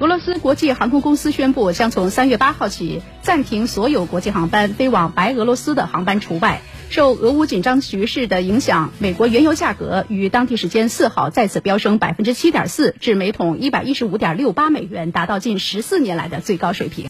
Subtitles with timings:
[0.00, 6.62] 俄罗斯国际航空公司宣布将从三月八号起暂停所有国际航班飞往白俄罗斯的航班除外。
[6.88, 17.08] 受俄乌紧张局势的影响美国原油价格于当地时间四号再次飙升百分之七点四至每桶一百一十五点六八美元达到近十四年来的最高水平。